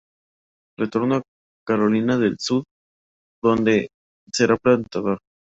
[0.79, 1.23] Retorna a
[1.63, 2.63] Carolina del Sud
[3.43, 3.89] donde
[4.33, 5.19] será plantador.